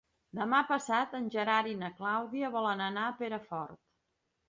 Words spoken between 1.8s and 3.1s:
na Clàudia volen anar